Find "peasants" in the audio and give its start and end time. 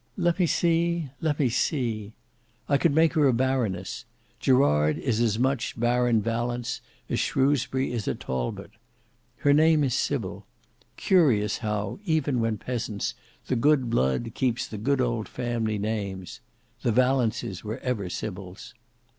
12.57-13.13